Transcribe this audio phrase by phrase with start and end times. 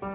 [0.00, 0.08] Quieto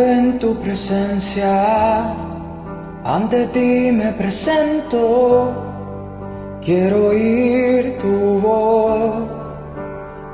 [0.00, 2.14] en tu presencia,
[3.02, 5.50] ante ti me presento,
[6.64, 9.28] quiero oír tu voz,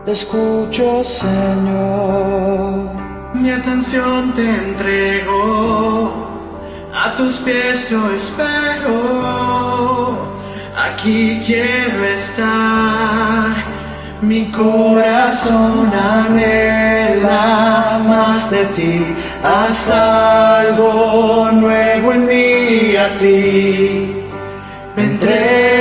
[0.05, 2.96] te escucho Señor.
[3.47, 6.11] Mi atención te entrego,
[6.93, 8.99] a tus pies yo espero,
[10.77, 13.55] aquí quiero estar.
[14.21, 19.15] Mi corazón anhela más de ti,
[19.45, 24.25] haz algo nuevo en mí a ti.
[24.97, 25.76] Me entrego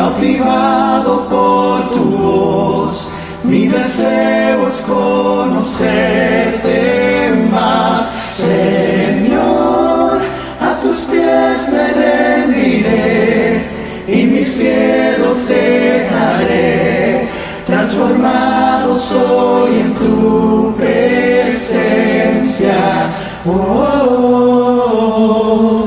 [0.00, 3.10] cautivado por tu voz,
[3.44, 6.72] mi deseo es conocerte
[7.52, 10.22] más, Señor,
[10.58, 13.68] a tus pies me rendiré
[14.08, 17.28] y mis miedos dejaré,
[17.66, 22.72] transformado soy en tu presencia.
[23.44, 25.76] Oh, oh, oh.
[25.76, 25.79] oh.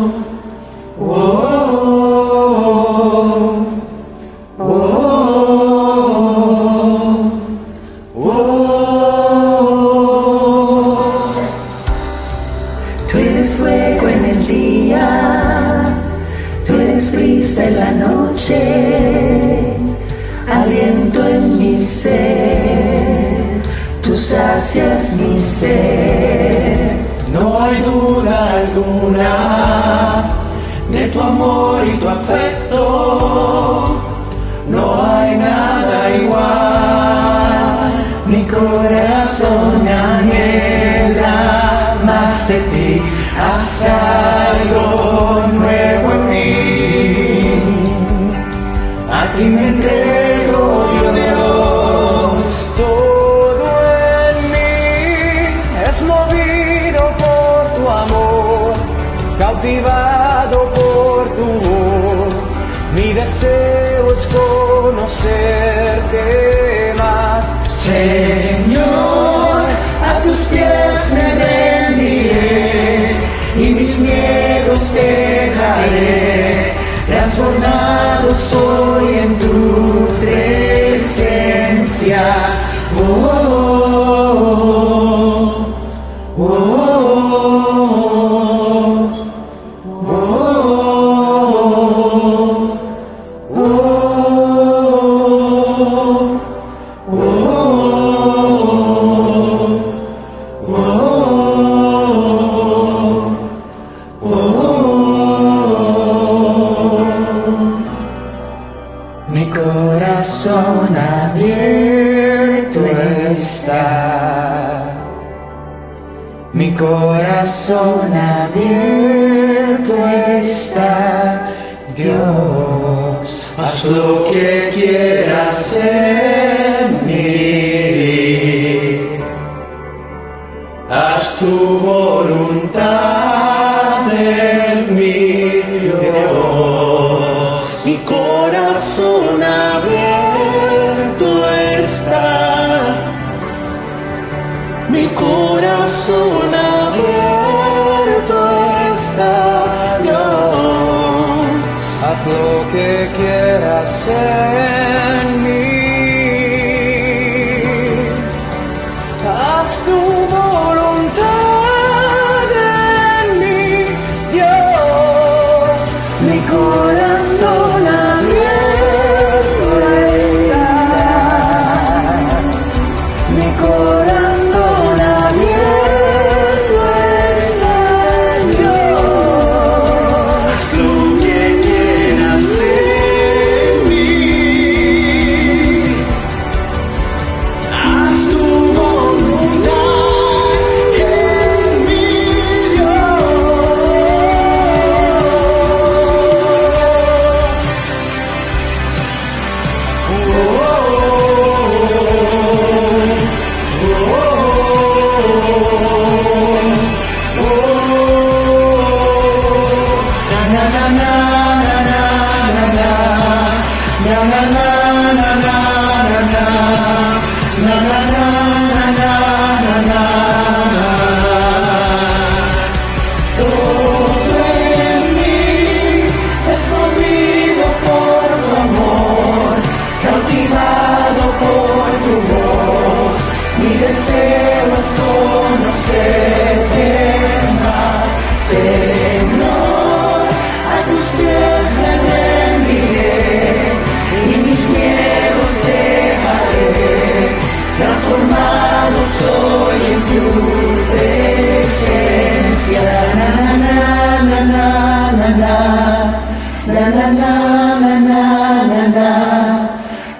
[77.33, 78.72] transformado sou.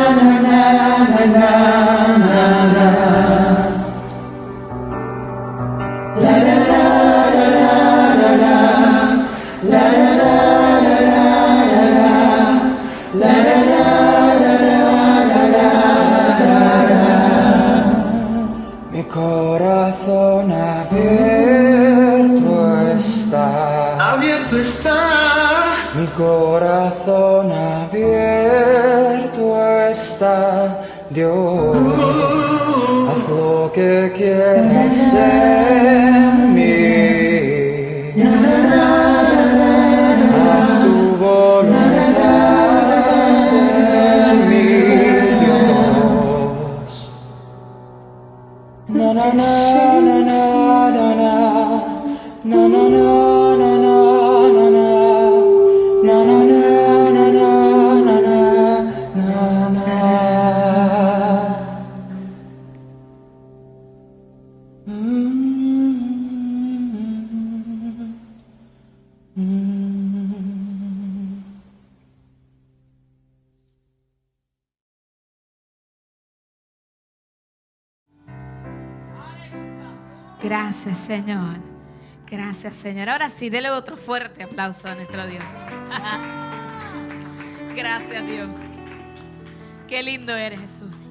[35.26, 35.55] Amen.
[80.46, 81.58] Gracias, Señor.
[82.30, 83.10] Gracias, Señor.
[83.10, 85.44] Ahora sí, dele otro fuerte aplauso a nuestro Dios.
[87.76, 88.58] Gracias, Dios.
[89.88, 91.02] Qué lindo eres, Jesús.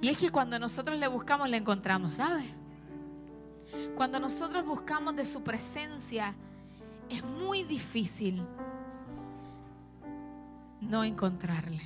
[0.00, 2.46] Y es que cuando nosotros le buscamos, le encontramos, ¿sabes?
[3.94, 6.34] Cuando nosotros buscamos de su presencia,
[7.10, 8.42] es muy difícil
[10.80, 11.82] no encontrarle.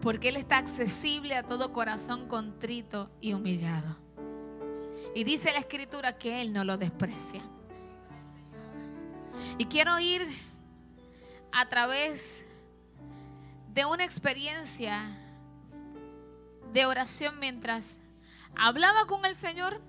[0.00, 3.96] Porque Él está accesible a todo corazón contrito y humillado.
[5.14, 7.42] Y dice la escritura que Él no lo desprecia.
[9.58, 10.22] Y quiero ir
[11.52, 12.46] a través
[13.72, 15.16] de una experiencia
[16.72, 18.00] de oración mientras
[18.56, 19.80] hablaba con el Señor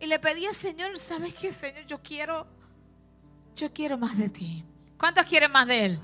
[0.00, 1.86] y le pedía, Señor, ¿sabes qué, Señor?
[1.86, 2.46] Yo quiero,
[3.54, 4.64] yo quiero más de ti.
[4.98, 6.00] ¿Cuántos quieren más de Él?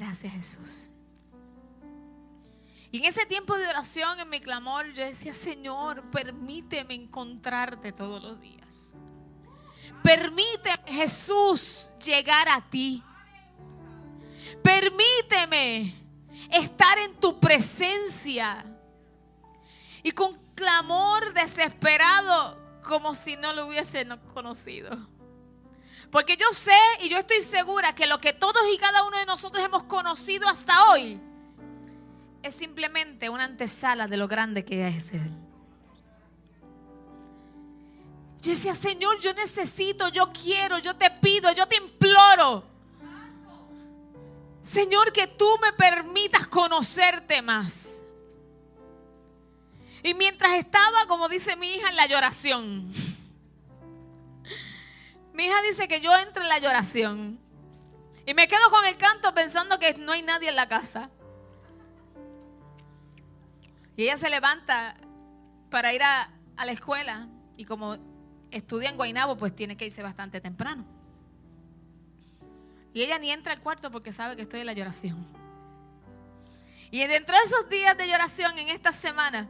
[0.00, 0.90] Gracias Jesús.
[2.90, 8.22] Y en ese tiempo de oración, en mi clamor, yo decía, Señor, permíteme encontrarte todos
[8.22, 8.94] los días.
[10.02, 13.04] Permíteme, Jesús, llegar a ti.
[14.62, 15.94] Permíteme
[16.50, 18.64] estar en tu presencia.
[20.02, 25.19] Y con clamor desesperado, como si no lo hubiese conocido.
[26.10, 29.26] Porque yo sé y yo estoy segura que lo que todos y cada uno de
[29.26, 31.20] nosotros hemos conocido hasta hoy
[32.42, 35.30] es simplemente una antesala de lo grande que es Él.
[38.42, 42.64] Yo decía, Señor, yo necesito, yo quiero, yo te pido, yo te imploro.
[44.62, 48.02] Señor, que tú me permitas conocerte más.
[50.02, 52.90] Y mientras estaba, como dice mi hija, en la lloración.
[55.32, 57.38] Mi hija dice que yo entro en la lloración.
[58.26, 61.10] Y me quedo con el canto pensando que no hay nadie en la casa.
[63.96, 64.96] Y ella se levanta
[65.70, 67.28] para ir a, a la escuela.
[67.56, 67.96] Y como
[68.50, 70.84] estudia en Guaynabo, pues tiene que irse bastante temprano.
[72.92, 75.24] Y ella ni entra al cuarto porque sabe que estoy en la lloración.
[76.90, 79.48] Y dentro de esos días de lloración, en esta semana,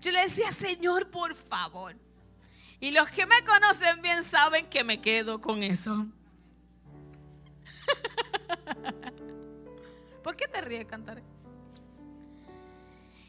[0.00, 1.96] yo le decía, Señor, por favor.
[2.84, 6.04] Y los que me conocen bien saben que me quedo con eso.
[10.22, 11.22] ¿Por qué te ríes, cantar?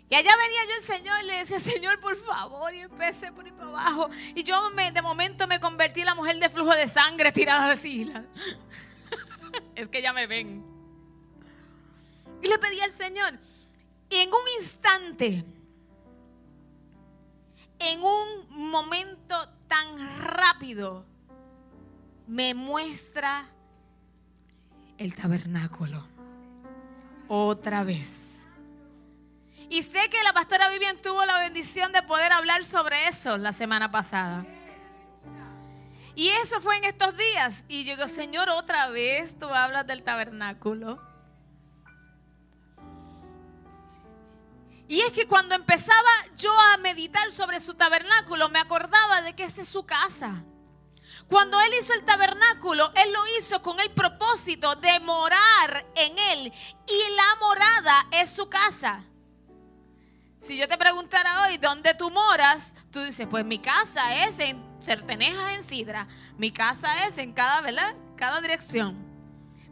[0.10, 3.48] Y allá venía yo el Señor y le decía, Señor, por favor, y empecé por
[3.48, 4.10] ir para abajo.
[4.36, 8.12] Y yo de momento me convertí en la mujer de flujo de sangre tirada así.
[9.76, 10.66] es que ya me ven.
[12.44, 13.40] Y le pedí al Señor.
[14.10, 15.46] Y en un instante,
[17.92, 21.06] en un momento tan rápido,
[22.28, 23.46] me muestra
[24.98, 26.08] el tabernáculo.
[27.28, 28.46] Otra vez.
[29.70, 33.52] Y sé que la pastora Vivian tuvo la bendición de poder hablar sobre eso la
[33.52, 34.46] semana pasada.
[36.16, 37.66] Y eso fue en estos días.
[37.68, 41.02] Y yo digo, Señor, otra vez tú hablas del tabernáculo.
[44.88, 49.44] Y es que cuando empezaba yo a meditar sobre su tabernáculo, me acordaba de que
[49.44, 50.44] esa es su casa.
[51.28, 56.54] Cuando Él hizo el tabernáculo, Él lo hizo con el propósito de morar en Él.
[56.88, 59.04] Y la morada es su casa.
[60.38, 62.76] Si yo te preguntara hoy, ¿dónde tú moras?
[62.92, 66.08] Tú dices, pues mi casa es en Certenejas, en Sidra.
[66.38, 67.96] Mi casa es en cada, ¿verdad?
[68.16, 69.05] Cada dirección.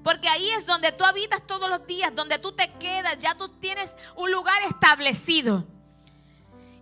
[0.03, 3.48] Porque ahí es donde tú habitas todos los días, donde tú te quedas, ya tú
[3.60, 5.65] tienes un lugar establecido.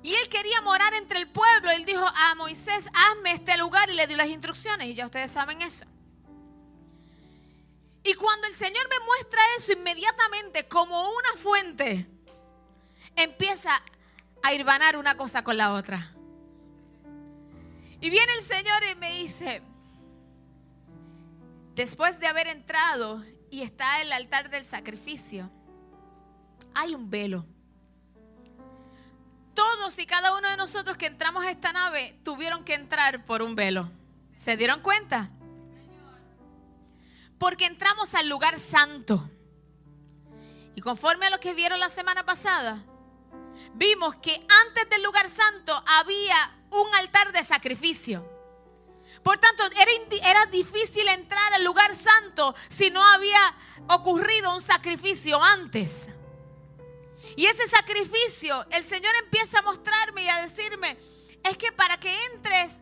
[0.03, 1.69] Y él quería morar entre el pueblo.
[1.69, 4.87] Él dijo a Moisés, hazme este lugar y le dio las instrucciones.
[4.87, 5.85] Y ya ustedes saben eso.
[8.03, 12.07] Y cuando el Señor me muestra eso inmediatamente como una fuente,
[13.15, 13.79] empieza
[14.41, 16.11] a irvanar una cosa con la otra.
[17.99, 19.61] Y viene el Señor y me dice,
[21.75, 25.51] después de haber entrado y está el altar del sacrificio,
[26.73, 27.45] hay un velo.
[29.53, 33.41] Todos y cada uno de nosotros que entramos a esta nave tuvieron que entrar por
[33.41, 33.91] un velo.
[34.35, 35.29] ¿Se dieron cuenta?
[37.37, 39.29] Porque entramos al lugar santo.
[40.75, 42.83] Y conforme a lo que vieron la semana pasada,
[43.73, 48.40] vimos que antes del lugar santo había un altar de sacrificio.
[49.23, 49.91] Por tanto, era,
[50.23, 53.55] era, difícil entrar al lugar santo si no había
[53.89, 56.07] ocurrido un sacrificio antes.
[57.35, 60.97] Y ese sacrificio, el Señor empieza a mostrarme y a decirme,
[61.43, 62.79] es que para que entres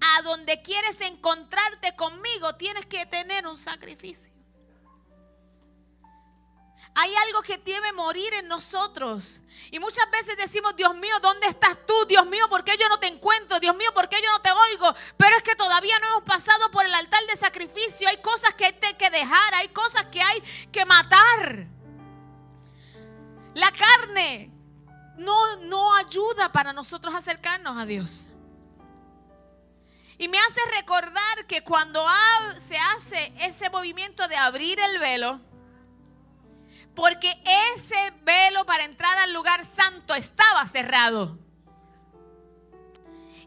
[0.00, 4.32] a donde quieres encontrarte conmigo, tienes que tener un sacrificio.
[6.94, 9.40] Hay algo que debe morir en nosotros.
[9.70, 12.04] Y muchas veces decimos, Dios mío, ¿dónde estás tú?
[12.06, 13.58] Dios mío, ¿por qué yo no te encuentro?
[13.60, 14.94] Dios mío, ¿por qué yo no te oigo?
[15.16, 18.08] Pero es que todavía no hemos pasado por el altar de sacrificio.
[18.08, 21.66] Hay cosas que hay que dejar, hay cosas que hay que matar.
[23.54, 24.50] La carne
[25.16, 28.28] no, no ayuda para nosotros acercarnos a Dios.
[30.18, 32.04] Y me hace recordar que cuando
[32.60, 35.40] se hace ese movimiento de abrir el velo,
[36.94, 37.42] porque
[37.74, 41.38] ese velo para entrar al lugar santo estaba cerrado.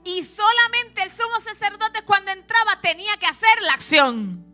[0.04, 4.46] Y solamente el sumo sacerdote cuando entraba tenía que hacer la acción.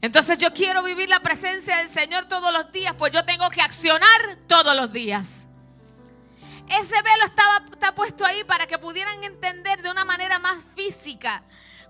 [0.00, 3.62] Entonces yo quiero vivir la presencia del Señor todos los días, pues yo tengo que
[3.62, 5.46] accionar todos los días.
[6.68, 11.42] Ese velo estaba está puesto ahí para que pudieran entender de una manera más física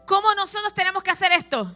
[0.06, 1.74] cómo nosotros tenemos que hacer esto.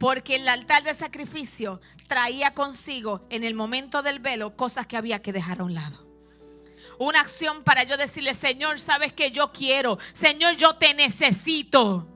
[0.00, 1.78] Porque el altar de sacrificio
[2.08, 6.06] traía consigo en el momento del velo cosas que había que dejar a un lado.
[6.98, 9.98] Una acción para yo decirle, Señor, sabes que yo quiero.
[10.14, 12.08] Señor, yo te necesito.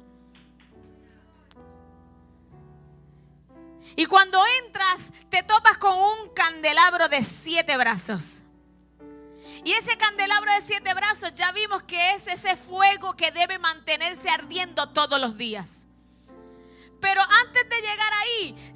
[3.96, 8.44] Y cuando entras, te topas con un candelabro de siete brazos.
[9.62, 14.30] Y ese candelabro de siete brazos ya vimos que es ese fuego que debe mantenerse
[14.30, 15.86] ardiendo todos los días.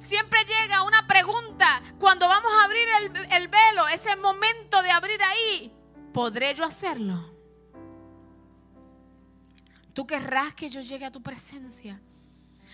[0.09, 1.81] Siempre llega una pregunta.
[1.99, 5.71] Cuando vamos a abrir el, el velo, ese momento de abrir ahí,
[6.11, 7.31] ¿podré yo hacerlo?
[9.93, 12.01] ¿Tú querrás que yo llegue a tu presencia?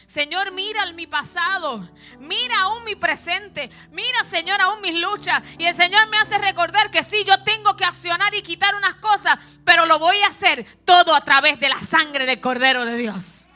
[0.05, 1.89] Señor, mira mi pasado,
[2.19, 5.41] mira aún mi presente, mira, Señor, aún mis luchas.
[5.57, 8.95] Y el Señor me hace recordar que sí, yo tengo que accionar y quitar unas
[8.95, 12.97] cosas, pero lo voy a hacer todo a través de la sangre del Cordero de
[12.97, 13.47] Dios.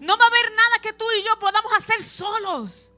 [0.00, 2.92] No va a haber nada que tú y yo podamos hacer solos.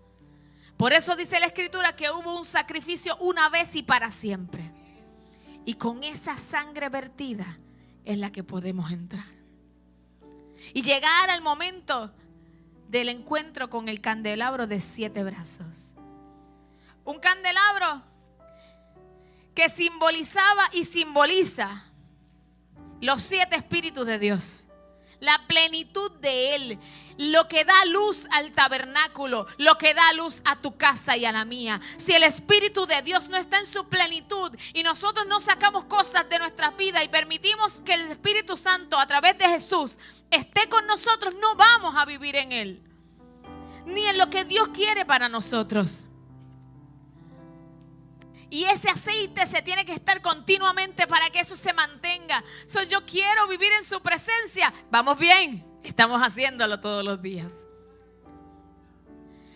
[0.77, 4.73] Por eso dice la Escritura que hubo un sacrificio una vez y para siempre.
[5.65, 7.59] Y con esa sangre vertida
[8.05, 9.43] es la que podemos entrar
[10.75, 12.13] y llegar al momento
[12.89, 15.95] del encuentro con el candelabro de siete brazos.
[17.05, 18.03] Un candelabro
[19.55, 21.85] que simbolizaba y simboliza
[23.01, 24.69] los siete espíritus de Dios,
[25.23, 26.79] la plenitud de Él,
[27.17, 31.33] lo que da luz al tabernáculo, lo que da luz a tu casa y a
[31.33, 31.81] la mía.
[31.97, 36.29] Si el Espíritu de Dios no está en su plenitud y nosotros no sacamos cosas
[36.29, 39.99] de nuestra vida y permitimos que el Espíritu Santo a través de Jesús
[40.31, 42.83] esté con nosotros, no vamos a vivir en Él.
[43.87, 46.09] Ni en lo que Dios quiere para nosotros.
[48.53, 52.45] Y ese aceite se tiene que estar continuamente para que eso se mantenga.
[52.67, 54.71] So, yo quiero vivir en su presencia.
[54.91, 55.65] Vamos bien.
[55.83, 57.65] Estamos haciéndolo todos los días.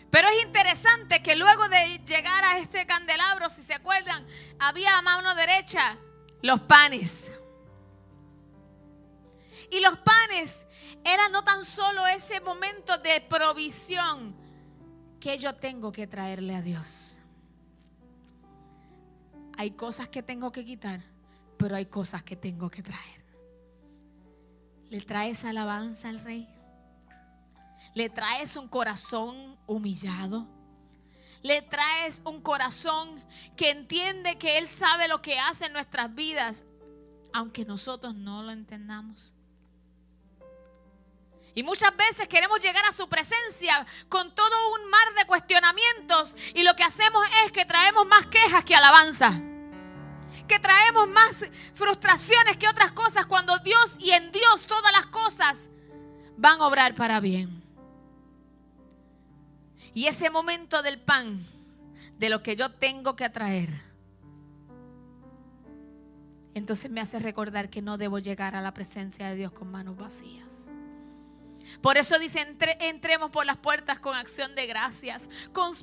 [0.09, 4.25] Pero es interesante que luego de llegar a este candelabro, si se acuerdan,
[4.57, 5.95] había a mano derecha
[6.41, 7.31] los panes.
[9.69, 10.65] Y los panes
[11.05, 14.35] era no tan solo ese momento de provisión
[15.19, 17.16] que yo tengo que traerle a Dios.
[19.57, 21.01] Hay cosas que tengo que quitar,
[21.57, 23.25] pero hay cosas que tengo que traer.
[24.89, 26.47] ¿Le traes alabanza al rey?
[27.93, 30.47] ¿Le traes un corazón humillado?
[31.41, 33.23] ¿Le traes un corazón
[33.55, 36.63] que entiende que Él sabe lo que hace en nuestras vidas,
[37.33, 39.33] aunque nosotros no lo entendamos?
[41.57, 46.61] Y muchas veces queremos llegar a su presencia con todo un mar de cuestionamientos y
[46.61, 49.41] lo que hacemos es que traemos más quejas que alabanza.
[50.47, 55.71] Que traemos más frustraciones que otras cosas cuando Dios y en Dios todas las cosas
[56.37, 57.63] van a obrar para bien.
[59.95, 61.43] Y ese momento del pan,
[62.19, 63.81] de lo que yo tengo que atraer,
[66.53, 69.97] entonces me hace recordar que no debo llegar a la presencia de Dios con manos
[69.97, 70.67] vacías.
[71.81, 75.29] Por eso dice, entremos por las puertas con acción de gracias,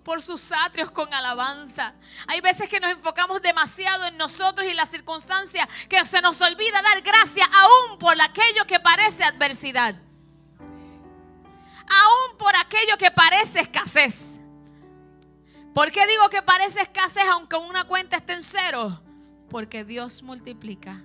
[0.02, 1.94] por sus atrios con alabanza.
[2.26, 6.82] Hay veces que nos enfocamos demasiado en nosotros y las circunstancias que se nos olvida
[6.82, 9.94] dar gracias aún por aquello que parece adversidad.
[11.86, 14.40] Aún por aquello que parece escasez.
[15.74, 19.00] ¿Por qué digo que parece escasez aunque una cuenta esté en cero?
[19.48, 21.02] Porque Dios multiplica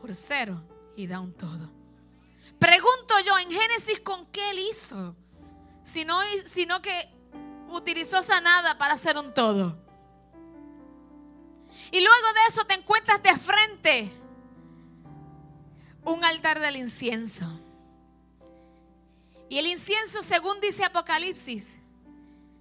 [0.00, 0.62] por cero
[0.96, 1.77] y da un todo.
[2.58, 5.14] Pregunto yo en Génesis con qué él hizo,
[5.82, 7.08] sino, sino que
[7.68, 9.78] utilizó esa nada para hacer un todo.
[11.90, 14.12] Y luego de eso te encuentras de frente
[16.04, 17.46] un altar del incienso.
[19.48, 21.78] Y el incienso, según dice Apocalipsis,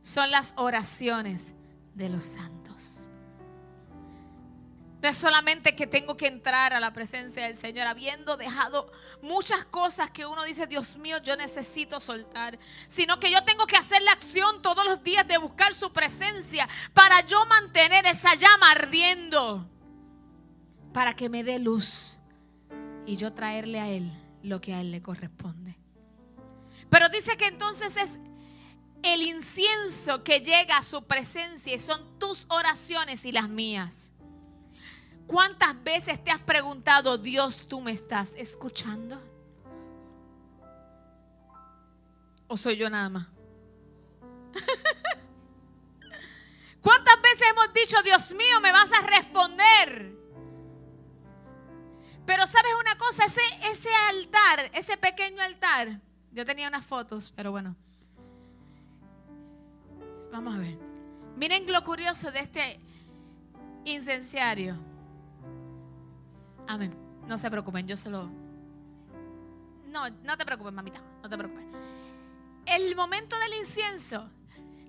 [0.01, 1.53] son las oraciones
[1.95, 2.56] de los santos.
[5.01, 9.63] No es solamente que tengo que entrar a la presencia del Señor habiendo dejado muchas
[9.65, 12.57] cosas que uno dice, Dios mío, yo necesito soltar,
[12.87, 16.67] sino que yo tengo que hacer la acción todos los días de buscar su presencia
[16.93, 19.69] para yo mantener esa llama ardiendo,
[20.93, 22.17] para que me dé luz
[23.05, 25.77] y yo traerle a Él lo que a Él le corresponde.
[26.89, 28.17] Pero dice que entonces es
[29.03, 34.11] el incienso que llega a su presencia y son tus oraciones y las mías.
[35.27, 39.21] ¿Cuántas veces te has preguntado, Dios, tú me estás escuchando?
[42.47, 43.27] ¿O soy yo nada más?
[46.81, 50.15] ¿Cuántas veces hemos dicho, Dios mío, me vas a responder?
[52.25, 55.99] Pero sabes una cosa, ese, ese altar, ese pequeño altar,
[56.31, 57.75] yo tenía unas fotos, pero bueno.
[60.31, 60.77] Vamos a ver.
[61.35, 62.79] Miren lo curioso de este
[63.83, 64.96] incenciario.
[66.67, 66.91] Amén.
[67.27, 68.29] No se preocupen, yo solo.
[69.87, 71.65] No, no te preocupes, mamita, no te preocupes.
[72.65, 74.29] El momento del incienso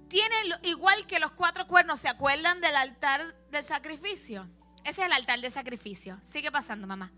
[0.08, 4.48] tiene igual que los cuatro cuernos, ¿se acuerdan del altar del sacrificio?
[4.84, 6.18] Ese es el altar de sacrificio.
[6.22, 7.12] Sigue pasando, mamá.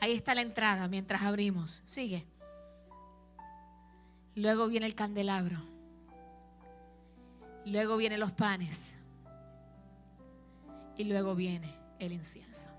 [0.00, 1.82] Ahí está la entrada mientras abrimos.
[1.86, 2.26] Sigue.
[4.34, 5.62] Luego viene el candelabro.
[7.64, 8.96] Luego vienen los panes.
[10.96, 12.70] Y luego viene el incienso.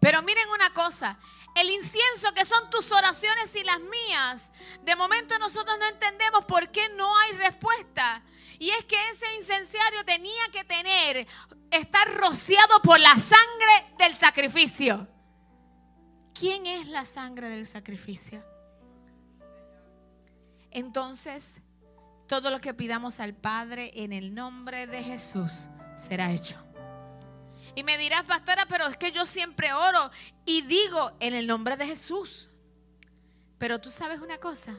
[0.00, 1.18] Pero miren una cosa,
[1.54, 6.70] el incienso que son tus oraciones y las mías, de momento nosotros no entendemos por
[6.70, 8.22] qué no hay respuesta.
[8.58, 11.26] Y es que ese incenciario tenía que tener,
[11.70, 15.08] estar rociado por la sangre del sacrificio.
[16.34, 18.42] ¿Quién es la sangre del sacrificio?
[20.70, 21.60] Entonces,
[22.26, 26.63] todo lo que pidamos al Padre en el nombre de Jesús será hecho.
[27.76, 30.10] Y me dirás, pastora, pero es que yo siempre oro
[30.44, 32.48] y digo en el nombre de Jesús.
[33.58, 34.76] Pero tú sabes una cosa,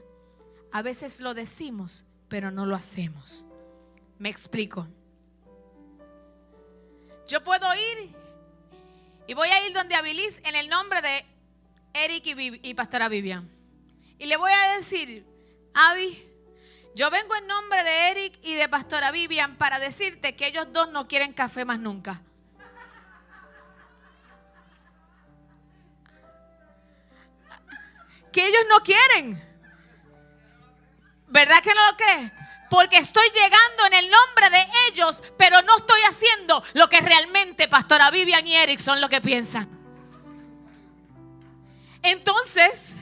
[0.71, 3.45] a veces lo decimos, pero no lo hacemos.
[4.17, 4.87] Me explico.
[7.27, 8.15] Yo puedo ir
[9.27, 11.25] y voy a ir donde Abilis en el nombre de
[11.93, 12.25] Eric
[12.61, 13.49] y, pastora Vivian.
[14.19, 15.25] Y le voy a decir,
[15.73, 16.23] Avi,
[16.93, 20.91] yo vengo en nombre de Eric y de pastora Vivian para decirte que ellos dos
[20.91, 22.21] no quieren café más nunca.
[28.35, 29.41] Que ellos no quieren.
[31.27, 32.31] ¿Verdad que no lo crees?
[32.69, 37.69] Porque estoy llegando en el nombre de ellos, pero no estoy haciendo lo que realmente
[37.69, 39.69] Pastora Vivian y Eric son lo que piensan.
[42.03, 42.97] Entonces,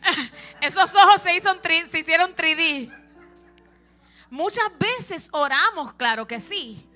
[0.62, 1.38] esos ojos se,
[1.86, 2.90] se hicieron 3D.
[4.30, 6.88] Muchas veces oramos, claro que sí,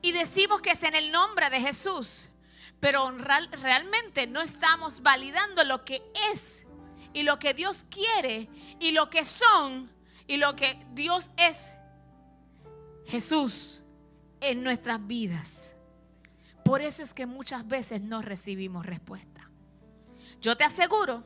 [0.00, 2.30] y decimos que es en el nombre de Jesús.
[2.80, 6.66] Pero real- realmente no estamos validando lo que es
[7.12, 8.48] y lo que Dios quiere
[8.80, 9.90] y lo que son
[10.26, 11.72] y lo que Dios es
[13.06, 13.82] Jesús
[14.40, 15.74] en nuestras vidas.
[16.64, 19.48] Por eso es que muchas veces no recibimos respuesta.
[20.40, 21.24] Yo te aseguro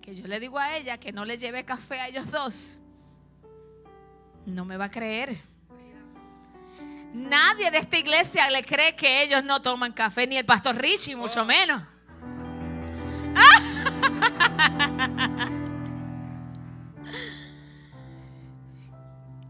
[0.00, 2.80] que yo le digo a ella que no le lleve café a ellos dos.
[4.46, 5.42] No me va a creer.
[7.12, 11.16] Nadie de esta iglesia le cree que ellos no toman café, ni el pastor Richie,
[11.16, 11.82] mucho menos.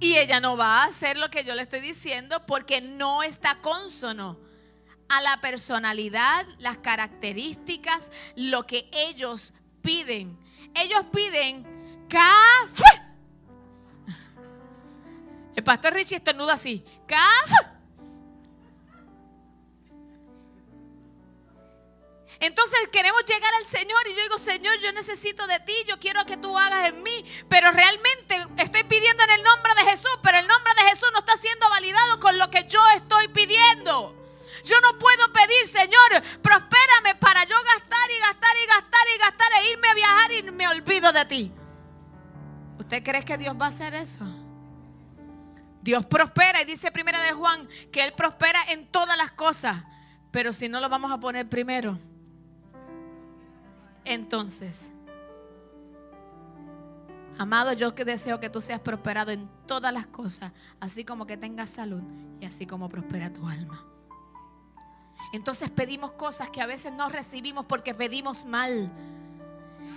[0.01, 3.57] Y ella no va a hacer lo que yo le estoy diciendo porque no está
[3.57, 4.40] consono
[5.11, 10.38] a la personalidad, las características, lo que ellos piden.
[10.75, 13.03] Ellos piden café.
[15.55, 16.83] El pastor Richie estornuda así.
[22.40, 26.25] Entonces queremos llegar al Señor y yo digo, Señor, yo necesito de ti, yo quiero
[26.25, 30.38] que tú hagas en mí, pero realmente estoy pidiendo en el nombre de Jesús, pero
[30.38, 34.16] el nombre de Jesús no está siendo validado con lo que yo estoy pidiendo.
[34.64, 39.49] Yo no puedo pedir, Señor, prospérame para yo gastar y gastar y gastar y gastar
[39.61, 41.53] e irme a viajar y me olvido de ti.
[42.79, 44.25] ¿Usted cree que Dios va a hacer eso?
[45.90, 49.83] Dios prospera y dice primera de Juan que Él prospera en todas las cosas,
[50.31, 51.98] pero si no lo vamos a poner primero,
[54.05, 54.92] entonces,
[57.38, 61.37] amado, yo que deseo que tú seas prosperado en todas las cosas, así como que
[61.37, 62.05] tengas salud
[62.40, 63.85] y así como prospera tu alma.
[65.33, 68.92] Entonces pedimos cosas que a veces no recibimos porque pedimos mal.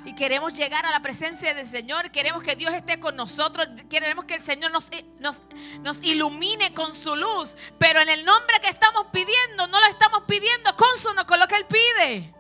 [0.06, 4.26] Y queremos llegar a la presencia del Señor, queremos que Dios esté con nosotros, queremos
[4.26, 4.90] que el Señor nos,
[5.20, 10.24] nos, ilumine con su luz, pero en el nombre que estamos pidiendo, no lo estamos
[10.28, 12.34] pidiendo consono con lo que Él pide.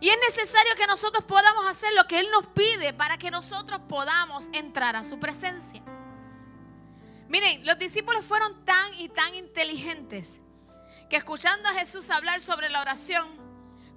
[0.00, 3.80] Y es necesario que nosotros podamos hacer lo que Él nos pide para que nosotros
[3.86, 5.82] podamos entrar a su presencia.
[7.28, 10.40] Miren, los discípulos fueron tan y tan inteligentes
[11.10, 13.26] que escuchando a Jesús hablar sobre la oración,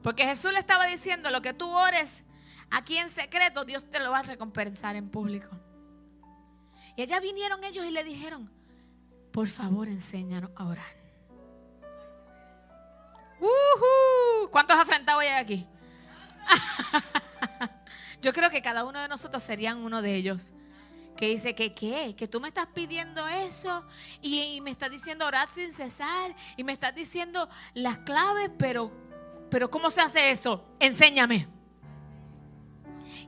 [0.03, 2.25] porque Jesús le estaba diciendo, lo que tú ores
[2.71, 5.49] aquí en secreto, Dios te lo va a recompensar en público.
[6.95, 8.51] Y allá vinieron ellos y le dijeron,
[9.31, 11.01] por favor enséñanos a orar.
[14.51, 15.67] ¿Cuántos afrentados hay aquí?
[18.21, 20.53] Yo creo que cada uno de nosotros serían uno de ellos.
[21.17, 23.85] Que dice que qué, que tú me estás pidiendo eso
[24.21, 28.91] y, y me estás diciendo orar sin cesar y me estás diciendo las claves, pero,
[29.49, 30.65] pero ¿cómo se hace eso?
[30.79, 31.47] Enséñame.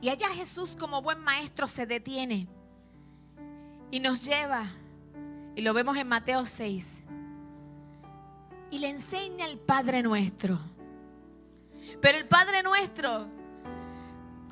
[0.04, 2.46] Y allá Jesús como buen maestro se detiene
[3.90, 4.66] y nos lleva,
[5.56, 7.04] y lo vemos en Mateo 6,
[8.70, 10.60] y le enseña el Padre nuestro.
[12.02, 13.28] Pero el Padre nuestro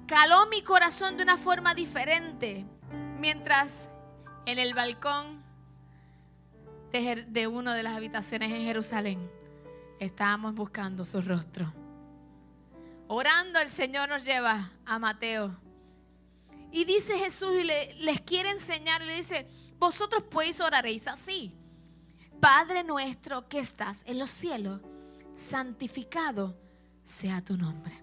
[0.07, 2.65] caló mi corazón de una forma diferente
[3.19, 3.91] mientras
[4.47, 5.43] en el balcón
[6.93, 9.31] de, de una de las habitaciones en Jerusalén
[9.99, 11.82] estábamos buscando su rostro.
[13.15, 15.55] Orando el Señor nos lleva a Mateo.
[16.71, 19.47] Y dice Jesús y le- les quiere enseñar, le dice,
[19.79, 21.55] vosotros pues oraréis así.
[22.41, 24.81] Padre nuestro que estás en los cielos,
[25.35, 26.57] santificado
[27.03, 28.03] sea tu nombre.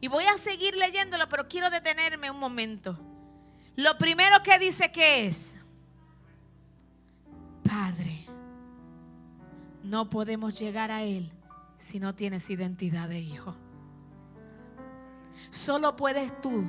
[0.00, 2.96] Y voy a seguir leyéndolo, pero quiero detenerme un momento.
[3.74, 5.56] Lo primero que dice que es,
[7.64, 8.26] Padre,
[9.82, 11.32] no podemos llegar a Él
[11.86, 13.54] si no tienes identidad de hijo.
[15.50, 16.64] Solo puedes tú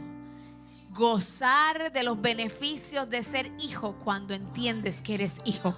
[0.91, 5.75] gozar de los beneficios de ser hijo cuando entiendes que eres hijo.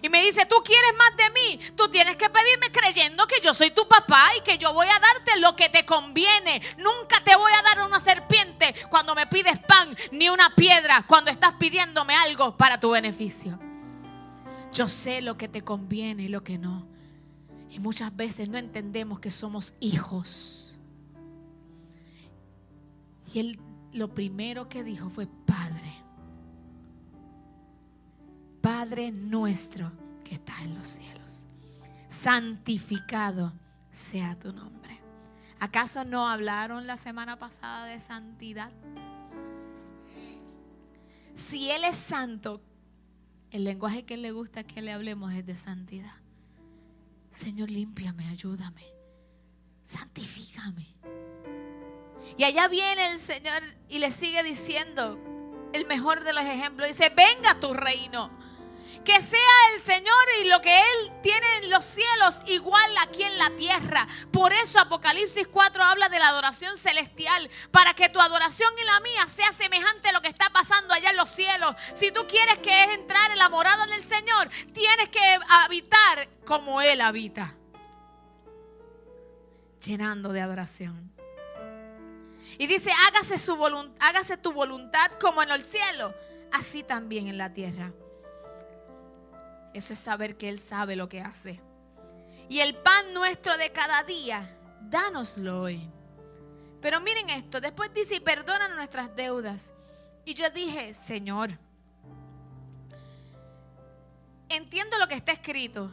[0.00, 3.52] Y me dice, tú quieres más de mí, tú tienes que pedirme creyendo que yo
[3.52, 6.62] soy tu papá y que yo voy a darte lo que te conviene.
[6.78, 11.30] Nunca te voy a dar una serpiente cuando me pides pan, ni una piedra cuando
[11.30, 13.58] estás pidiéndome algo para tu beneficio.
[14.72, 16.90] Yo sé lo que te conviene y lo que no.
[17.72, 20.78] Y muchas veces no entendemos que somos hijos.
[23.32, 23.58] Y él
[23.94, 25.94] lo primero que dijo fue, Padre,
[28.60, 29.90] Padre nuestro
[30.22, 31.46] que estás en los cielos,
[32.08, 33.54] santificado
[33.90, 35.00] sea tu nombre.
[35.58, 38.70] ¿Acaso no hablaron la semana pasada de santidad?
[41.34, 42.60] Si Él es santo,
[43.50, 46.21] el lenguaje que le gusta que le hablemos es de santidad.
[47.32, 48.84] Señor, límpiame, ayúdame,
[49.82, 50.86] santifícame.
[52.36, 55.18] Y allá viene el Señor y le sigue diciendo
[55.72, 56.88] el mejor de los ejemplos.
[56.88, 58.30] Dice, venga tu reino.
[59.04, 59.40] Que sea
[59.74, 64.06] el Señor y lo que Él tiene en los cielos igual aquí en la tierra.
[64.32, 67.50] Por eso Apocalipsis 4 habla de la adoración celestial.
[67.70, 71.10] Para que tu adoración y la mía sea semejante a lo que está pasando allá
[71.10, 71.74] en los cielos.
[71.94, 76.80] Si tú quieres que es entrar en la morada del Señor, tienes que habitar como
[76.80, 77.54] Él habita.
[79.80, 81.12] Llenando de adoración.
[82.58, 83.56] Y dice, hágase, su
[83.98, 86.14] hágase tu voluntad como en el cielo,
[86.52, 87.92] así también en la tierra.
[89.74, 91.60] Eso es saber que Él sabe lo que hace.
[92.48, 95.88] Y el pan nuestro de cada día, dánoslo hoy.
[96.80, 99.72] Pero miren esto, después dice, y perdona nuestras deudas.
[100.24, 101.50] Y yo dije, Señor,
[104.48, 105.92] entiendo lo que está escrito,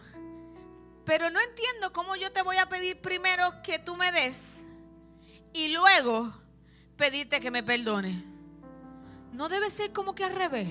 [1.05, 4.65] pero no entiendo cómo yo te voy a pedir primero que tú me des
[5.53, 6.33] y luego
[6.97, 8.23] pedirte que me perdone.
[9.31, 10.67] No debe ser como que al revés.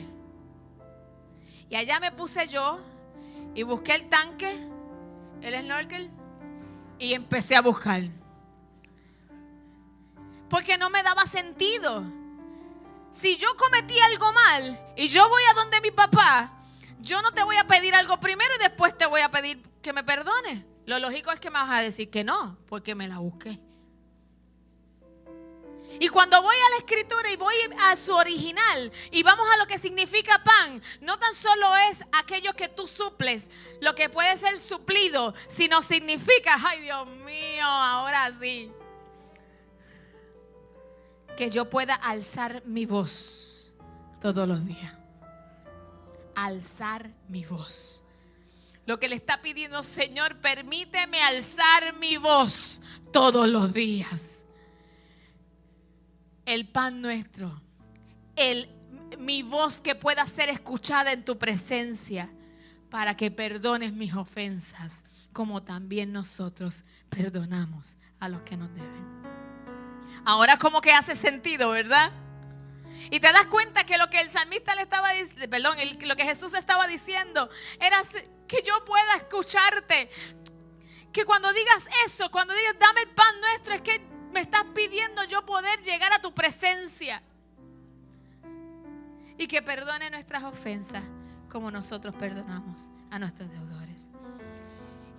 [1.70, 2.78] Y allá me puse yo
[3.58, 4.56] y busqué el tanque,
[5.42, 6.08] el snorkel,
[6.96, 8.04] y empecé a buscar.
[10.48, 12.04] Porque no me daba sentido.
[13.10, 16.52] Si yo cometí algo mal y yo voy a donde mi papá,
[17.00, 19.92] yo no te voy a pedir algo primero y después te voy a pedir que
[19.92, 20.64] me perdone.
[20.86, 23.58] Lo lógico es que me vas a decir que no, porque me la busqué.
[26.00, 29.66] Y cuando voy a la escritura y voy a su original y vamos a lo
[29.66, 34.58] que significa pan, no tan solo es aquello que tú suples, lo que puede ser
[34.58, 38.70] suplido, sino significa, ay Dios mío, ahora sí,
[41.36, 43.72] que yo pueda alzar mi voz
[44.20, 44.92] todos los días.
[46.34, 48.04] Alzar mi voz.
[48.86, 52.80] Lo que le está pidiendo, Señor, permíteme alzar mi voz
[53.12, 54.44] todos los días
[56.48, 57.60] el pan nuestro,
[58.34, 58.70] el,
[59.18, 62.30] mi voz que pueda ser escuchada en tu presencia,
[62.88, 69.06] para que perdones mis ofensas, como también nosotros perdonamos a los que nos deben.
[70.24, 72.12] Ahora como que hace sentido, ¿verdad?
[73.10, 76.24] Y te das cuenta que lo que el salmista le estaba diciendo, perdón, lo que
[76.24, 78.00] Jesús estaba diciendo era
[78.46, 80.08] que yo pueda escucharte.
[81.12, 85.24] Que cuando digas eso, cuando digas dame el pan nuestro, es que me estás pidiendo
[85.24, 87.22] yo poder llegar a tu presencia.
[89.36, 91.02] Y que perdone nuestras ofensas
[91.48, 94.10] como nosotros perdonamos a nuestros deudores.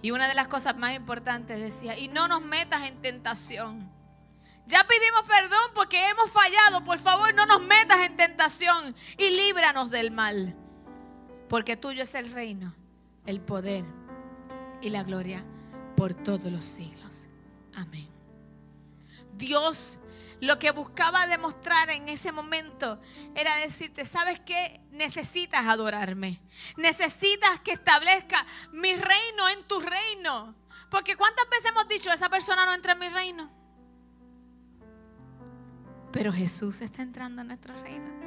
[0.02, 3.90] Y una de las cosas más importantes decía, y no nos metas en tentación.
[4.66, 6.84] Ya pedimos perdón porque hemos fallado.
[6.84, 10.56] Por favor, no nos metas en tentación y líbranos del mal.
[11.50, 12.76] Porque tuyo es el reino,
[13.26, 13.84] el poder
[14.82, 15.44] y la gloria
[15.96, 17.28] por todos los siglos.
[17.74, 18.09] Amén.
[19.40, 20.00] Dios
[20.42, 23.02] lo que buscaba demostrar en ese momento
[23.36, 24.80] era decirte, ¿sabes qué?
[24.92, 26.42] Necesitas adorarme.
[26.78, 30.56] Necesitas que establezca mi reino en tu reino.
[30.90, 33.52] Porque ¿cuántas veces hemos dicho, esa persona no entra en mi reino?
[36.12, 38.19] Pero Jesús está entrando en nuestro reino.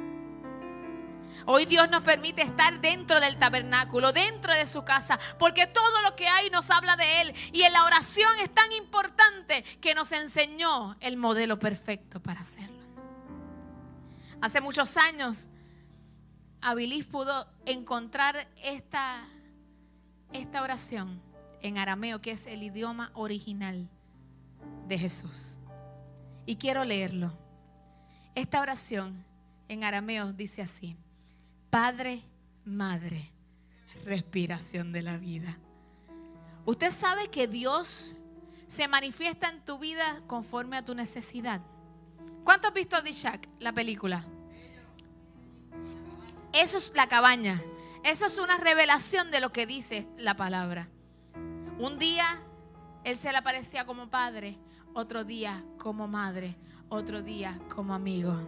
[1.45, 6.15] Hoy Dios nos permite estar dentro del tabernáculo, dentro de su casa, porque todo lo
[6.15, 7.33] que hay nos habla de Él.
[7.51, 12.83] Y en la oración es tan importante que nos enseñó el modelo perfecto para hacerlo.
[14.41, 15.49] Hace muchos años,
[16.61, 19.25] Abilis pudo encontrar esta,
[20.31, 21.21] esta oración
[21.61, 23.89] en arameo, que es el idioma original
[24.87, 25.57] de Jesús.
[26.45, 27.37] Y quiero leerlo.
[28.35, 29.25] Esta oración
[29.67, 30.97] en arameo dice así.
[31.73, 32.21] Padre,
[32.65, 33.31] Madre,
[34.05, 35.57] respiración de la vida.
[36.67, 38.15] Usted sabe que Dios
[38.67, 41.61] se manifiesta en tu vida conforme a tu necesidad.
[42.43, 44.23] ¿Cuánto has visto Dishak, la película?
[46.53, 47.59] Eso es la cabaña.
[48.03, 50.89] Eso es una revelación de lo que dice la palabra.
[51.79, 52.39] Un día
[53.03, 54.59] Él se le aparecía como padre,
[54.93, 56.55] otro día como madre,
[56.89, 58.39] otro día como amigo,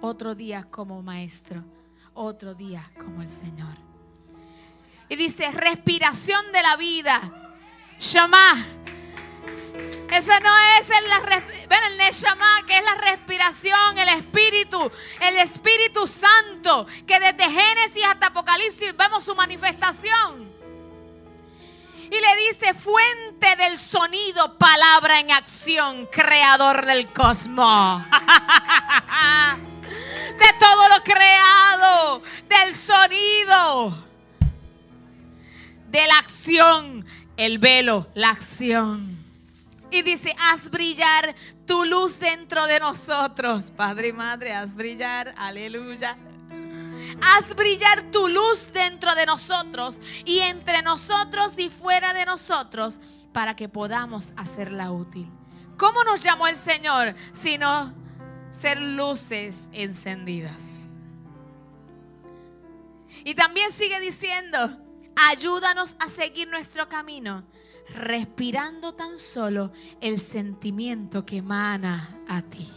[0.00, 1.64] otro día como maestro
[2.14, 3.76] otro día como el Señor.
[5.08, 7.20] Y dice, respiración de la vida.
[8.00, 8.66] Shama.
[10.10, 11.04] Eso no es el,
[11.70, 18.26] el Neshama, que es la respiración, el Espíritu, el Espíritu Santo, que desde Génesis hasta
[18.26, 20.51] Apocalipsis vemos su manifestación.
[22.12, 28.04] Y le dice, fuente del sonido, palabra en acción, creador del cosmos.
[30.38, 33.98] de todo lo creado, del sonido,
[35.88, 37.06] de la acción,
[37.38, 39.16] el velo, la acción.
[39.90, 41.34] Y dice, haz brillar
[41.66, 43.70] tu luz dentro de nosotros.
[43.70, 46.18] Padre y Madre, haz brillar, aleluya.
[47.22, 53.00] Haz brillar tu luz dentro de nosotros y entre nosotros y fuera de nosotros
[53.32, 55.30] para que podamos hacerla útil.
[55.76, 57.14] ¿Cómo nos llamó el Señor?
[57.32, 57.94] Sino
[58.50, 60.80] ser luces encendidas.
[63.24, 64.78] Y también sigue diciendo,
[65.30, 67.44] ayúdanos a seguir nuestro camino,
[67.94, 72.68] respirando tan solo el sentimiento que emana a ti.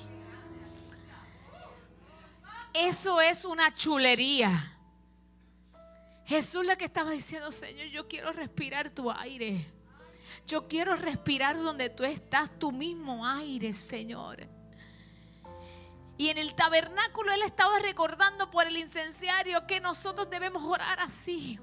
[2.75, 4.73] Eso es una chulería.
[6.25, 9.65] Jesús lo que estaba diciendo, Señor, yo quiero respirar tu aire.
[10.45, 14.45] Yo quiero respirar donde tú estás, tu mismo aire, Señor.
[16.17, 21.57] Y en el tabernáculo él estaba recordando por el incenciario que nosotros debemos orar así.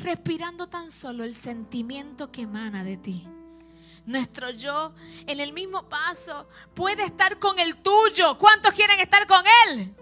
[0.00, 3.28] Respirando tan solo el sentimiento que emana de ti.
[4.06, 4.94] Nuestro yo
[5.26, 8.38] en el mismo paso puede estar con el tuyo.
[8.38, 9.94] ¿Cuántos quieren estar con él?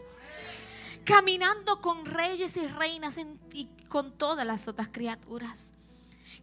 [1.04, 3.18] Caminando con reyes y reinas
[3.52, 5.72] y con todas las otras criaturas.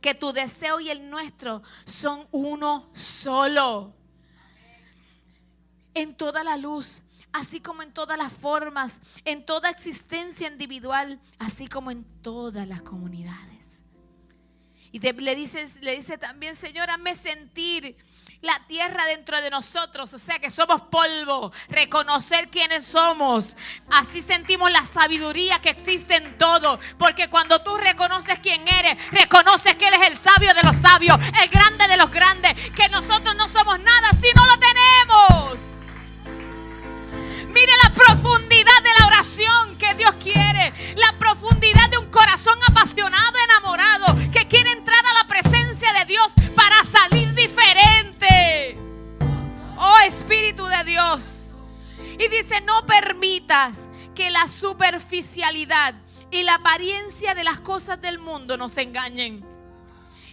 [0.01, 3.93] Que tu deseo y el nuestro son uno solo
[5.93, 11.67] en toda la luz, así como en todas las formas, en toda existencia individual, así
[11.67, 13.80] como en todas las comunidades.
[14.91, 17.95] Y le, dices, le dice también, Señor, hazme sentir
[18.41, 23.55] la tierra dentro de nosotros, o sea que somos polvo, reconocer quiénes somos.
[23.89, 29.75] Así sentimos la sabiduría que existe en todo, porque cuando tú reconoces quién eres, reconoces
[29.75, 33.35] que Él es el sabio de los sabios, el grande de los grandes, que nosotros
[33.35, 35.80] no somos nada si no lo tenemos.
[37.53, 40.73] Mire la profundidad de la oración que Dios quiere.
[40.95, 46.31] La profundidad de un corazón apasionado, enamorado, que quiere entrar a la presencia de Dios
[46.55, 48.77] para salir diferente.
[49.77, 51.53] Oh Espíritu de Dios.
[52.19, 55.95] Y dice, no permitas que la superficialidad
[56.29, 59.43] y la apariencia de las cosas del mundo nos engañen.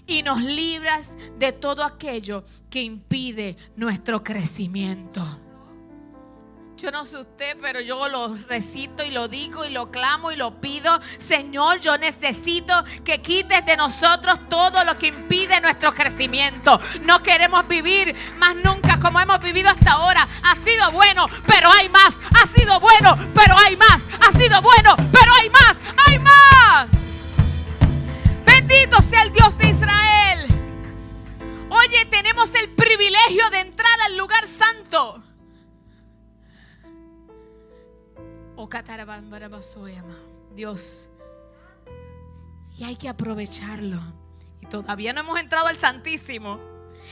[0.06, 5.47] Y nos libras de todo aquello que impide nuestro crecimiento.
[6.78, 10.36] Yo no sé usted, pero yo lo recito y lo digo y lo clamo y
[10.36, 11.00] lo pido.
[11.18, 12.72] Señor, yo necesito
[13.04, 16.80] que quites de nosotros todo lo que impide nuestro crecimiento.
[17.02, 20.24] No queremos vivir más nunca como hemos vivido hasta ahora.
[20.44, 22.14] Ha sido bueno, pero hay más.
[22.40, 24.06] Ha sido bueno, pero hay más.
[24.28, 24.47] Ha sido
[40.54, 41.10] Dios.
[42.76, 44.00] Y hay que aprovecharlo.
[44.60, 46.58] Y todavía no hemos entrado al Santísimo.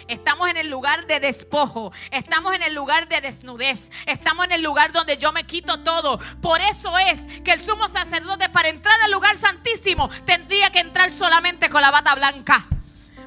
[0.09, 1.93] Estamos en el lugar de despojo.
[2.11, 3.91] Estamos en el lugar de desnudez.
[4.07, 6.19] Estamos en el lugar donde yo me quito todo.
[6.41, 11.11] Por eso es que el sumo sacerdote para entrar al lugar santísimo tendría que entrar
[11.11, 12.67] solamente con la bata blanca.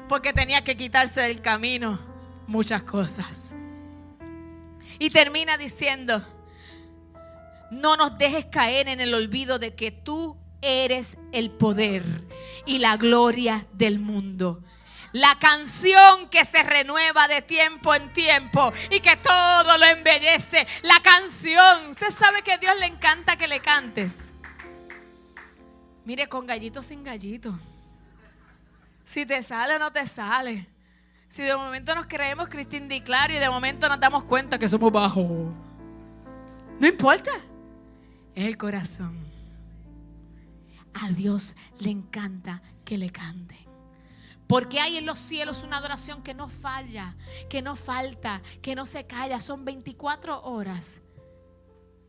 [0.08, 1.98] Porque tenía que quitarse del camino
[2.46, 3.54] muchas cosas.
[4.98, 6.24] Y termina diciendo,
[7.70, 12.04] no nos dejes caer en el olvido de que tú eres el poder
[12.66, 14.62] y la gloria del mundo.
[15.12, 20.66] La canción que se renueva de tiempo en tiempo y que todo lo embellece.
[20.82, 21.90] La canción.
[21.90, 24.30] Usted sabe que a Dios le encanta que le cantes.
[26.04, 27.58] Mire, con gallito sin gallito.
[29.04, 30.68] Si te sale o no te sale.
[31.26, 34.68] Si de momento nos creemos Cristín Di Claro y de momento nos damos cuenta que
[34.68, 35.26] somos bajos.
[36.78, 37.32] No importa
[38.34, 39.18] el corazón.
[40.94, 43.58] A Dios le encanta que le canten.
[44.46, 47.16] Porque hay en los cielos una adoración que no falla,
[47.48, 49.38] que no falta, que no se calla.
[49.38, 51.02] Son 24 horas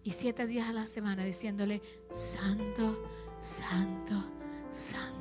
[0.03, 3.05] y 7 días a la semana diciéndole, Santo,
[3.39, 4.25] Santo,
[4.71, 5.20] Santo.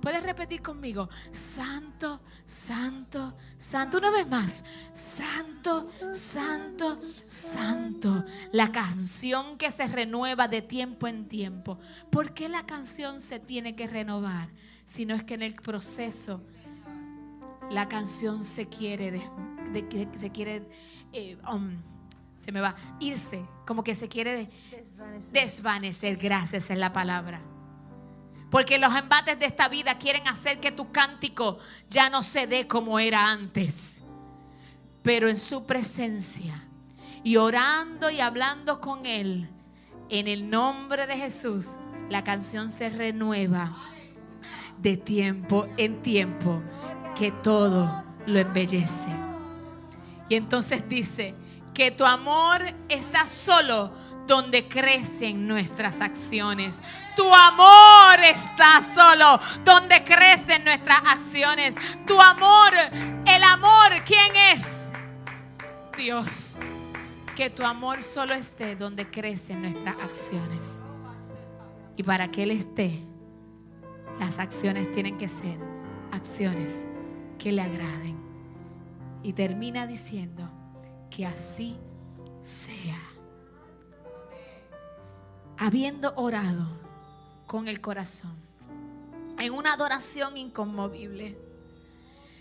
[0.00, 3.98] Puedes repetir conmigo, Santo, Santo, Santo.
[3.98, 8.24] Una vez más, Santo, Santo, Santo.
[8.52, 11.78] La canción que se renueva de tiempo en tiempo.
[12.10, 14.48] ¿Por qué la canción se tiene que renovar?
[14.84, 16.42] Si no es que en el proceso
[17.70, 19.10] la canción se quiere,
[19.72, 20.66] de, se quiere,
[21.12, 21.76] eh, um,
[22.36, 25.32] se me va, irse, como que se quiere desvanecer.
[25.32, 26.16] desvanecer.
[26.16, 27.40] Gracias es la palabra.
[28.50, 31.58] Porque los embates de esta vida quieren hacer que tu cántico
[31.90, 34.00] ya no se dé como era antes.
[35.02, 36.62] Pero en su presencia
[37.22, 39.48] y orando y hablando con Él,
[40.08, 41.76] en el nombre de Jesús,
[42.08, 43.70] la canción se renueva
[44.78, 46.62] de tiempo en tiempo,
[47.16, 49.08] que todo lo embellece.
[50.28, 51.34] Y entonces dice
[51.74, 53.92] que tu amor está solo
[54.28, 56.80] donde crecen nuestras acciones.
[57.16, 61.74] Tu amor está solo donde crecen nuestras acciones.
[62.06, 62.72] Tu amor,
[63.26, 64.90] el amor, ¿quién es?
[65.96, 66.56] Dios.
[67.34, 70.80] Que tu amor solo esté donde crecen nuestras acciones.
[71.96, 73.02] Y para que Él esté,
[74.20, 75.58] las acciones tienen que ser
[76.12, 76.86] acciones
[77.38, 78.18] que le agraden.
[79.22, 80.48] Y termina diciendo
[81.10, 81.76] que así
[82.42, 83.17] sea.
[85.58, 86.68] Habiendo orado
[87.46, 88.36] con el corazón,
[89.38, 91.36] en una adoración inconmovible,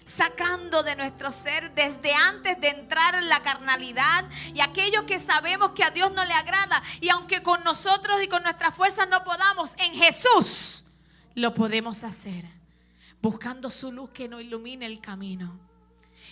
[0.06, 5.72] sacando de nuestro ser desde antes de entrar en la carnalidad y aquello que sabemos
[5.72, 6.82] que a Dios no le agrada.
[7.02, 10.86] Y aunque con nosotros y con nuestras fuerzas no podamos, en Jesús
[11.36, 12.46] lo podemos hacer.
[13.22, 15.60] Buscando su luz que nos ilumine el camino.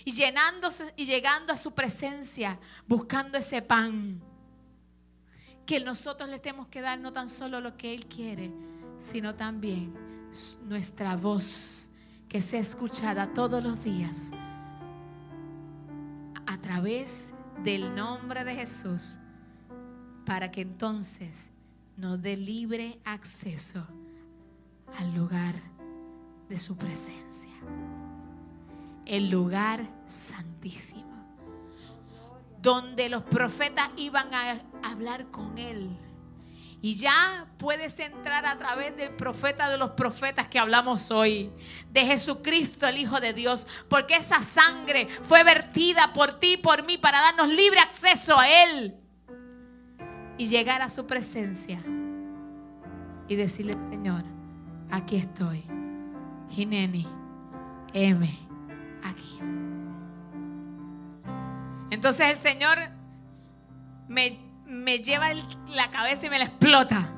[0.05, 4.21] Y llenándose y llegando a su presencia, buscando ese pan.
[5.65, 8.51] Que nosotros le tenemos que dar no tan solo lo que Él quiere,
[8.97, 9.93] sino también
[10.67, 11.89] nuestra voz
[12.27, 14.31] que sea escuchada todos los días
[16.45, 19.17] a través del nombre de Jesús,
[20.25, 21.49] para que entonces
[21.97, 23.85] nos dé libre acceso
[24.99, 25.55] al lugar
[26.49, 27.53] de su presencia,
[29.05, 31.04] el lugar santísimo,
[32.65, 35.95] donde los profetas iban a hablar con él
[36.81, 41.51] y ya puedes entrar a través del profeta de los profetas que hablamos hoy,
[41.91, 46.83] de Jesucristo, el Hijo de Dios, porque esa sangre fue vertida por ti y por
[46.83, 48.95] mí para darnos libre acceso a Él
[50.37, 51.81] y llegar a su presencia
[53.27, 54.23] y decirle, Señor,
[54.91, 55.63] aquí estoy.
[56.51, 57.07] Gineni,
[57.93, 58.29] M,
[59.03, 59.39] aquí.
[61.95, 62.77] Entonces el Señor
[64.07, 65.27] me me lleva
[65.69, 67.09] la cabeza y me la explota.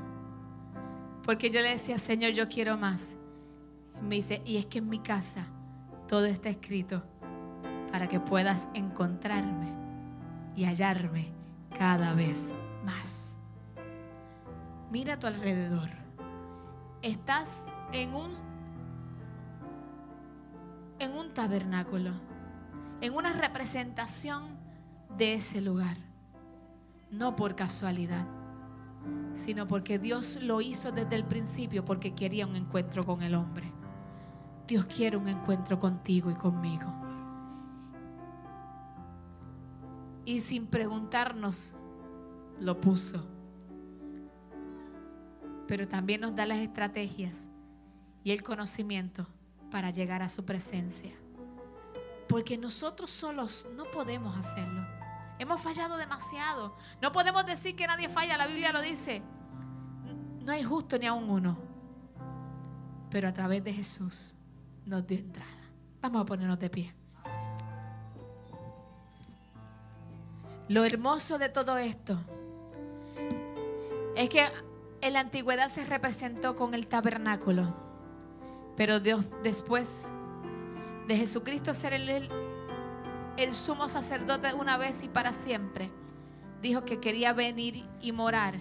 [1.23, 3.17] Porque yo le decía, Señor, yo quiero más.
[3.99, 5.45] Y me dice, y es que en mi casa
[6.07, 7.03] todo está escrito
[7.91, 9.73] para que puedas encontrarme
[10.55, 11.31] y hallarme
[11.77, 12.51] cada vez
[12.85, 13.37] más.
[14.91, 15.89] Mira a tu alrededor.
[17.01, 18.33] Estás en un
[20.99, 22.11] en un tabernáculo,
[23.01, 24.56] en una representación
[25.17, 25.97] de ese lugar
[27.11, 28.27] no por casualidad,
[29.33, 33.71] sino porque Dios lo hizo desde el principio porque quería un encuentro con el hombre.
[34.67, 36.93] Dios quiere un encuentro contigo y conmigo.
[40.25, 41.75] Y sin preguntarnos,
[42.59, 43.25] lo puso.
[45.67, 47.49] Pero también nos da las estrategias
[48.23, 49.25] y el conocimiento
[49.71, 51.13] para llegar a su presencia.
[52.27, 54.96] Porque nosotros solos no podemos hacerlo.
[55.39, 56.75] Hemos fallado demasiado.
[57.01, 59.21] No podemos decir que nadie falla, la Biblia lo dice.
[60.41, 61.57] No hay justo ni aún uno.
[63.09, 64.35] Pero a través de Jesús
[64.85, 65.51] nos dio entrada.
[66.01, 66.93] Vamos a ponernos de pie.
[70.69, 72.17] Lo hermoso de todo esto
[74.15, 74.45] es que
[75.01, 77.73] en la antigüedad se representó con el tabernáculo,
[78.75, 80.11] pero Dios después
[81.07, 82.29] de Jesucristo ser el,
[83.37, 85.91] el sumo sacerdote una vez y para siempre
[86.61, 88.55] dijo que quería venir y morar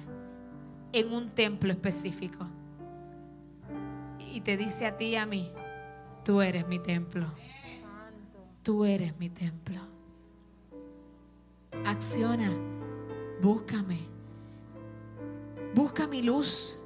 [0.92, 2.46] en un templo específico.
[4.18, 5.50] Y te dice a ti y a mí,
[6.24, 7.26] tú eres mi templo.
[8.62, 9.80] Tú eres mi templo.
[11.84, 12.50] Acciona,
[13.40, 14.00] búscame.
[15.74, 16.78] Busca mi luz.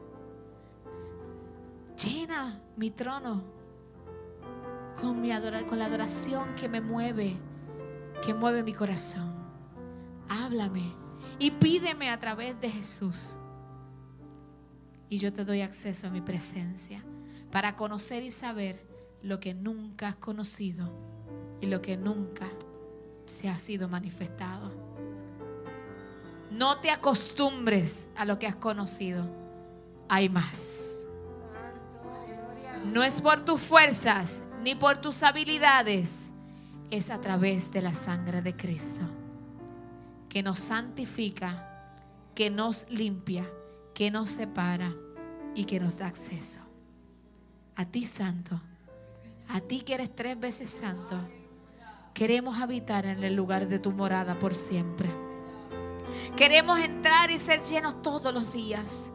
[1.97, 3.43] Llena mi trono
[5.01, 5.31] con, mi
[5.69, 7.37] con la adoración que me mueve
[8.25, 9.33] que mueve mi corazón.
[10.29, 10.93] Háblame
[11.39, 13.37] y pídeme a través de Jesús.
[15.09, 17.03] Y yo te doy acceso a mi presencia
[17.51, 18.85] para conocer y saber
[19.23, 20.89] lo que nunca has conocido
[21.61, 22.47] y lo que nunca
[23.27, 24.71] se ha sido manifestado.
[26.53, 29.27] No te acostumbres a lo que has conocido.
[30.09, 31.01] Hay más.
[32.87, 36.31] No es por tus fuerzas ni por tus habilidades
[36.91, 39.01] es a través de la sangre de Cristo,
[40.29, 41.87] que nos santifica,
[42.35, 43.49] que nos limpia,
[43.95, 44.93] que nos separa
[45.55, 46.61] y que nos da acceso.
[47.77, 48.61] A ti, Santo,
[49.49, 51.17] a ti que eres tres veces santo,
[52.13, 55.09] queremos habitar en el lugar de tu morada por siempre.
[56.37, 59.13] Queremos entrar y ser llenos todos los días.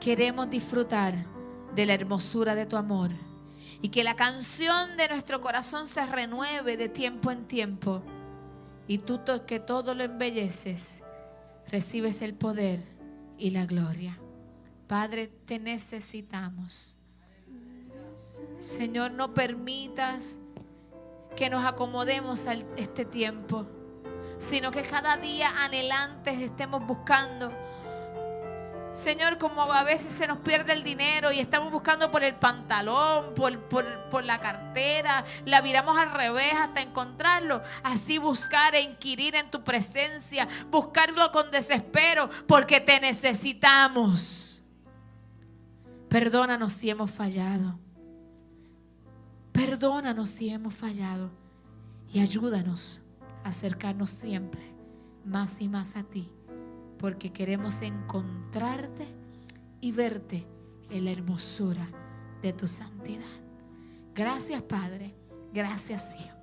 [0.00, 1.14] Queremos disfrutar
[1.74, 3.10] de la hermosura de tu amor
[3.82, 8.02] y que la canción de nuestro corazón se renueve de tiempo en tiempo
[8.88, 11.02] y tú que todo lo embelleces
[11.68, 12.80] recibes el poder
[13.38, 14.16] y la gloria.
[14.86, 16.96] Padre, te necesitamos.
[18.60, 20.38] Señor, no permitas
[21.36, 23.66] que nos acomodemos a este tiempo,
[24.38, 27.52] sino que cada día anhelantes estemos buscando
[28.96, 33.26] Señor, como a veces se nos pierde el dinero y estamos buscando por el pantalón,
[33.34, 37.60] por, la cartera, la viramos al revés hasta encontrarlo.
[37.84, 44.62] Así buscar e inquirir en tu presencia, buscarlo con desespero, porque te necesitamos.
[46.08, 47.78] Perdónanos si hemos fallado.
[49.52, 51.30] Perdónanos si hemos fallado.
[52.14, 53.02] Y ayúdanos
[53.44, 54.62] a acercarnos siempre
[55.26, 56.32] más y más a ti
[56.98, 59.06] porque queremos encontrarte
[59.80, 60.46] y verte
[60.90, 61.88] en la hermosura
[62.42, 63.24] de tu santidad.
[64.14, 65.14] Gracias Padre,
[65.52, 66.36] gracias Hijo,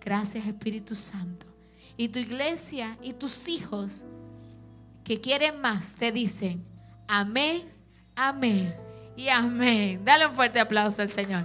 [0.00, 1.46] gracias Espíritu Santo.
[1.96, 4.06] Y tu iglesia y tus hijos
[5.04, 6.64] que quieren más te dicen,
[7.06, 7.70] amén,
[8.16, 8.74] amén
[9.16, 10.02] y amén.
[10.04, 11.44] Dale un fuerte aplauso al Señor.